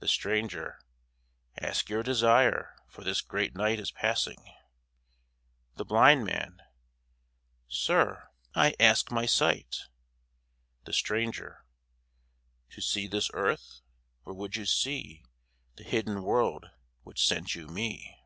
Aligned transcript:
THE 0.00 0.08
STRANGER 0.08 0.80
Ask 1.56 1.88
your 1.88 2.02
desire, 2.02 2.76
for 2.88 3.02
this 3.02 3.22
great 3.22 3.54
night 3.54 3.80
Is 3.80 3.90
passing. 3.90 4.52
THE 5.76 5.84
BLIND 5.86 6.24
MAN 6.26 6.60
Sir, 7.68 8.28
I 8.54 8.74
ask 8.78 9.10
my 9.10 9.24
sight. 9.24 9.84
THE 10.84 10.92
STRANGER 10.92 11.64
To 12.68 12.82
see 12.82 13.06
this 13.06 13.30
earth? 13.32 13.80
Or 14.26 14.34
would 14.34 14.56
you 14.56 14.66
see 14.66 15.24
That 15.76 15.86
hidden 15.86 16.22
world 16.22 16.68
which 17.02 17.26
sent 17.26 17.54
you 17.54 17.66
me? 17.66 18.18